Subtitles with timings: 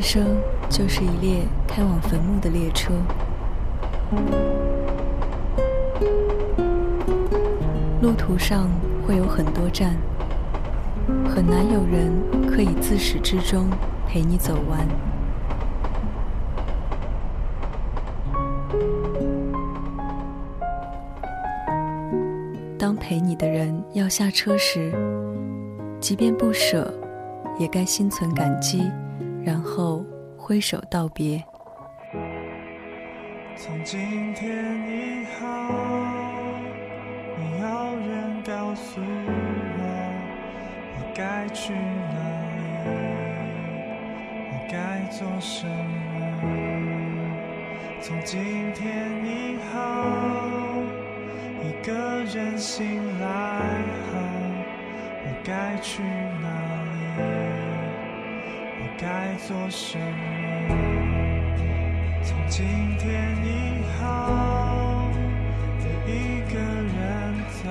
[0.00, 0.24] 人生
[0.70, 2.94] 就是一列开往坟墓的列车，
[8.00, 8.70] 路途上
[9.06, 9.94] 会有很多站，
[11.28, 12.10] 很难有人
[12.50, 13.68] 可以自始至终
[14.08, 14.88] 陪你走完。
[22.78, 24.94] 当陪你的人要下车时，
[26.00, 26.90] 即便不舍，
[27.58, 28.90] 也该心存感激。
[29.44, 30.04] 然后
[30.36, 31.42] 挥手道别。
[33.56, 34.48] 从今天
[34.88, 35.46] 以后，
[37.36, 37.66] 没有
[38.08, 39.82] 人告诉我
[40.96, 41.78] 我该去哪
[42.56, 42.58] 里，
[44.50, 45.68] 我该做什么。
[48.00, 49.76] 从今天以后，
[51.62, 51.92] 一个
[52.24, 53.26] 人醒来
[54.10, 54.16] 后，
[55.22, 56.48] 我该去哪
[56.86, 57.49] 里？
[59.00, 60.74] 该做什么？
[62.22, 62.66] 从今
[62.98, 63.48] 天以
[63.98, 64.04] 后，
[65.80, 66.10] 我一
[66.52, 66.92] 个人
[67.48, 67.64] 走，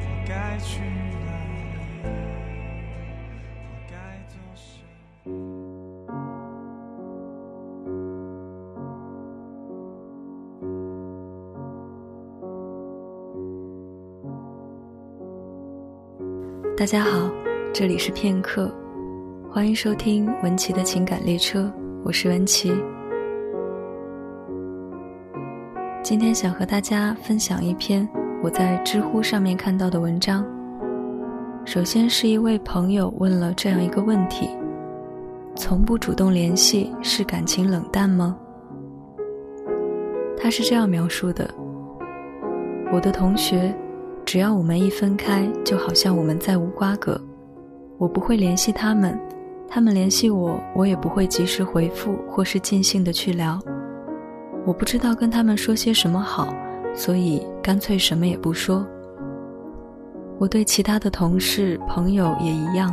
[0.00, 0.80] 我该去
[1.26, 1.28] 哪
[1.60, 2.08] 里？
[3.68, 3.92] 我该
[4.30, 4.80] 做什
[5.28, 5.28] 么？
[16.78, 17.30] 大家好，
[17.74, 18.74] 这里是片刻。
[19.52, 21.68] 欢迎收听文琪的情感列车，
[22.04, 22.72] 我是文琪。
[26.04, 28.08] 今天想和大家分享一篇
[28.44, 30.46] 我在知乎上面看到的文章。
[31.64, 34.48] 首先是一位朋友问了这样一个问题：
[35.56, 38.38] 从不主动联系是感情冷淡吗？
[40.38, 41.50] 他是这样描述的：
[42.92, 43.74] 我的同学，
[44.24, 47.20] 只要我们一分开，就好像我们再无瓜葛，
[47.98, 49.18] 我不会联系他们。
[49.72, 53.56] 他们联系我，我也不会及时回复，或是尽兴的去聊。
[54.66, 56.52] 我不知道跟他们说些什么好，
[56.92, 58.84] 所以干脆什么也不说。
[60.38, 62.92] 我对其他的同事、朋友也一样，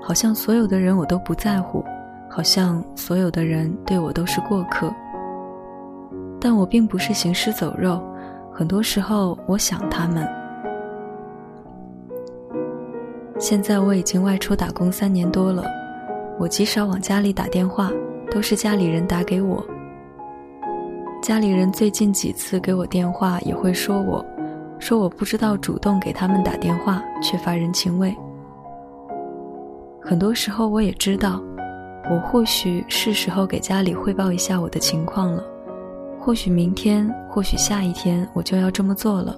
[0.00, 1.84] 好像所有的人我都不在乎，
[2.30, 4.94] 好像所有的人对我都是过客。
[6.40, 8.00] 但我并不是行尸走肉，
[8.52, 10.24] 很多时候我想他们。
[13.36, 15.64] 现在我已经外出打工三年多了。
[16.38, 17.90] 我极少往家里打电话，
[18.30, 19.64] 都是家里人打给我。
[21.22, 24.24] 家里人最近几次给我电话，也会说我，
[24.78, 28.14] 说我不知道主动给他们打电话，缺乏人情味。
[30.02, 31.40] 很多时候我也知道，
[32.10, 35.42] 我或许是时候给家里汇报一下我的情况了，
[36.20, 39.34] 或许明天，或许下一天我就要这么做了，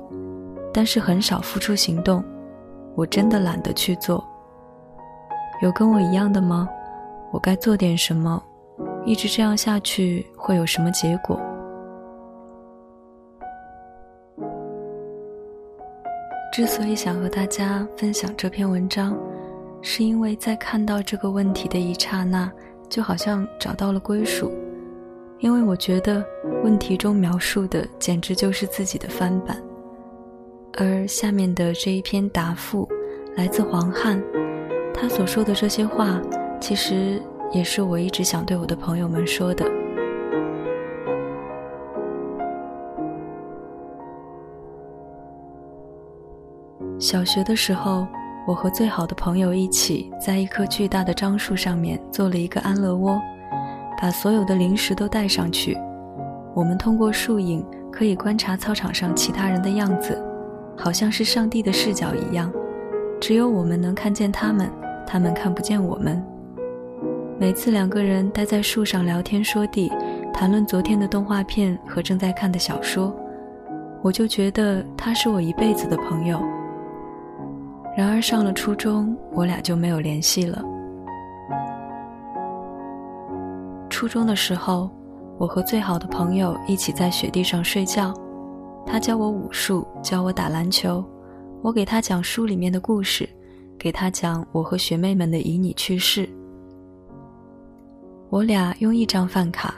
[0.72, 2.24] 但是很少付出行动，
[2.94, 4.24] 我真的懒得去做。
[5.62, 6.68] 有跟我一样的吗？
[7.32, 8.42] 我该做点什么？
[9.04, 11.40] 一直这样下去会有什么结果？
[16.52, 19.16] 之所以想和大家分享这篇文章，
[19.82, 22.50] 是因为在看到这个问题的一刹那，
[22.88, 24.50] 就好像找到了归属。
[25.38, 26.24] 因为我觉得
[26.64, 29.62] 问题中描述的简直就是自己的翻版。
[30.78, 32.88] 而下面的这一篇答复
[33.36, 34.20] 来自黄汉，
[34.94, 36.20] 他所说的这些话。
[36.60, 37.22] 其实
[37.52, 39.64] 也是我一直想对我的朋友们说的。
[46.98, 48.06] 小学的时候，
[48.48, 53.20] 我和最好的朋友一起在一棵巨大的樟树上面做了一个安乐窝，
[54.00, 55.78] 把所有的零食都带上去。
[56.54, 60.20] 我们通过树影可以观察操场上其他人的样子，
[60.76, 62.50] 好像是上帝的视角一样，
[63.20, 64.68] 只有我们能看见他们，
[65.06, 66.35] 他们看不见我们。
[67.38, 69.92] 每次两个人待在树上聊天说地，
[70.32, 73.14] 谈论昨天的动画片和正在看的小说，
[74.02, 76.40] 我就觉得他是我一辈子的朋友。
[77.94, 80.64] 然而上了初中，我俩就没有联系了。
[83.90, 84.90] 初中的时候，
[85.36, 88.14] 我和最好的朋友一起在雪地上睡觉，
[88.86, 91.04] 他教我武术，教我打篮球，
[91.60, 93.28] 我给他讲书里面的故事，
[93.78, 96.26] 给他讲我和学妹们的旖旎趣事。
[98.36, 99.76] 我俩用一张饭卡，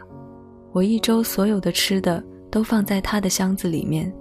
[0.73, 2.21] 我一周所有的吃的
[2.51, 4.13] 都放在他的箱子里面。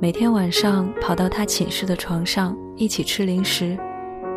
[0.00, 3.78] 每天晚上跑到他寝室的床上一起吃零食，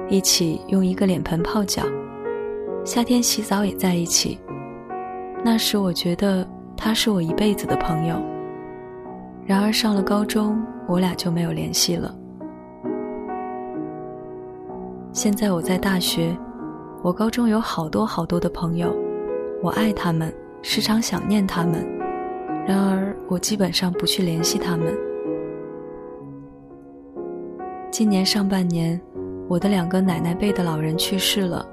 [0.08, 1.82] 一起用一个脸盆泡脚，
[2.86, 4.38] 夏天洗澡也在一起。
[5.44, 6.48] 那时我觉得
[6.78, 8.22] 他是我一辈子的朋友。
[9.48, 12.16] 然而上了高中，我俩就没有联系了。
[15.12, 16.38] 现在我在大学。
[17.04, 18.94] 我高中有好多好多的朋友，
[19.64, 20.32] 我爱他们，
[20.62, 21.84] 时常想念他们。
[22.68, 24.96] 然而，我基本上不去联系他们。
[27.90, 29.00] 今年上半年，
[29.48, 31.66] 我的两个奶奶辈的老人去世了。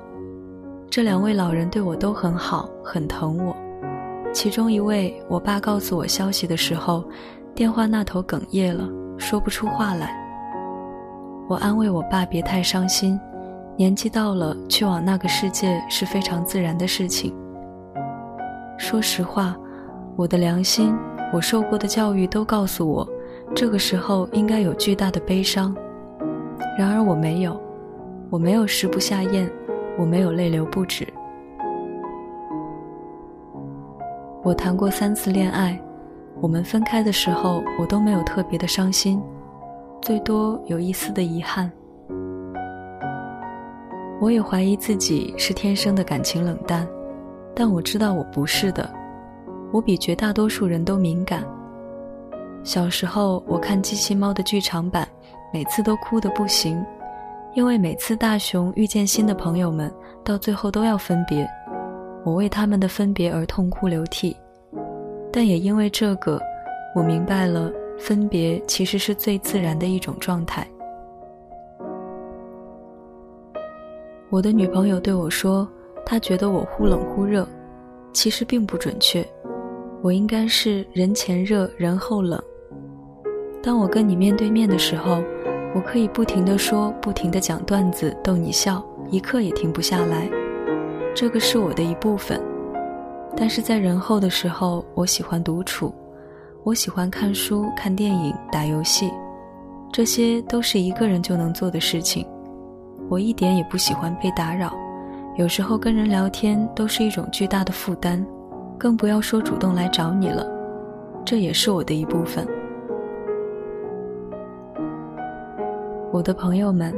[0.89, 3.55] 这两位老人对我都很好，很疼我。
[4.33, 7.05] 其中一位，我爸告诉我消息的时候，
[7.55, 8.89] 电话那头哽咽了，
[9.19, 10.17] 说不出话来。
[11.49, 13.21] 我安慰我爸别太伤心，
[13.77, 17.37] 年纪到了，去往那个世界是非常自然的事情。
[18.77, 19.57] 说实话，
[20.17, 20.95] 我的良心，
[21.33, 23.09] 我受过的教育都告诉我，
[23.55, 25.75] 这个时候应该有巨大的悲伤。
[26.79, 27.61] 然而我没有，
[28.31, 29.51] 我没有食不下咽，
[29.97, 31.07] 我没有泪流不止。
[34.43, 35.81] 我谈过三次恋爱，
[36.41, 39.23] 我们分开的时候，我都没有特别的伤心，
[40.03, 41.71] 最多有一丝的遗憾。
[44.21, 46.87] 我也怀疑自己是天生的感情冷淡，
[47.55, 48.89] 但我知道我不是的，
[49.73, 51.45] 我比绝大多数人都敏感。
[52.63, 55.09] 小时候我看机器猫的剧场版。
[55.53, 56.85] 每次都哭得不行，
[57.55, 59.89] 因为每次大雄遇见新的朋友们，
[60.25, 61.49] 到最后都要分别，
[62.25, 64.37] 我为他们的分别而痛哭流涕。
[65.33, 66.41] 但也因为这个，
[66.93, 70.67] 我明白了分别其实是最自然的一种状态。
[74.29, 75.69] 我的女朋友对我说，
[76.05, 77.47] 他觉得我忽冷忽热，
[78.13, 79.27] 其实并不准确，
[80.03, 82.43] 我应该是人前热人后冷。
[83.63, 85.23] 当我跟你面对面的时候。
[85.77, 88.81] 我可以不停地说，不停地讲段子逗你笑，
[89.11, 90.31] 一刻也停不下来。
[91.17, 92.41] 这个是我的一部分。
[93.37, 95.93] 但是在人后的时候，我喜欢独处，
[96.63, 99.11] 我喜欢看书、看电影、打游戏，
[99.93, 102.25] 这些都是一个人就能做的事情。
[103.09, 104.73] 我一点也不喜欢被打扰，
[105.37, 108.25] 有时候跟人聊天都是一种巨大的负担，
[108.79, 110.47] 更不要说主动来找你了。
[111.25, 112.47] 这也是我的一部分。
[116.13, 116.95] 我的朋友们，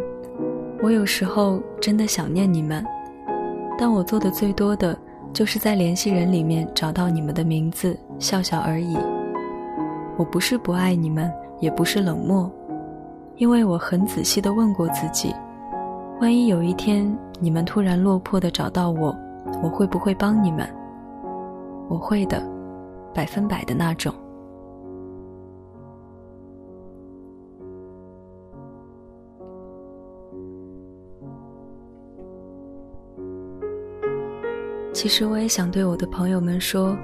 [0.83, 2.85] 我有时候真的想念你们，
[3.79, 4.95] 但我做的最多的
[5.33, 8.99] 就是在联系人里面找到你们的名字，笑笑而已。
[10.19, 12.51] 我不是不爱你们，也不是冷漠，
[13.37, 15.35] 因为我很仔细的问过自己，
[16.19, 17.07] 万一有一天
[17.39, 19.15] 你们突然落魄的找到我，
[19.63, 20.67] 我会不会帮你们？
[21.89, 22.43] 我会的，
[23.15, 24.13] 百分百的那种。
[34.95, 36.97] 其实我也想对我的朋友们说，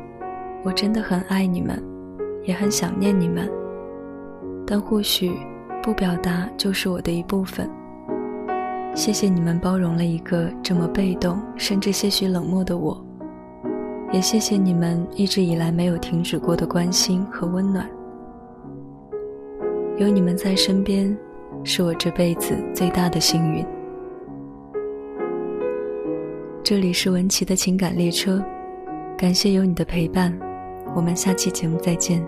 [0.64, 1.80] 我真的很爱你们，
[2.44, 3.46] 也很想念你们。
[4.66, 5.38] 但或许
[5.82, 7.70] 不表达就是我的一部分。
[8.94, 13.02] 谢谢你们包容了一个这么被动，甚至些许冷漠的我，
[14.12, 17.88] 也谢谢你们一直以来没有停止过的关心和温暖。
[19.96, 21.16] 有你们在身边，
[21.64, 23.64] 是我这辈子最大的幸运。
[26.62, 28.42] 这里是文琪的情感列车，
[29.16, 30.38] 感谢有你的陪伴，
[30.94, 32.22] 我们下期节目再见。